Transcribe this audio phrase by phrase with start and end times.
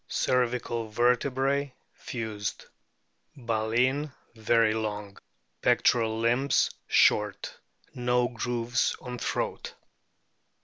[0.07, 2.65] Cervical vertebrae fused.
[3.37, 5.15] Baleen very long.
[5.61, 7.55] Pectoral limbs short.
[7.93, 9.75] No grooves on throat.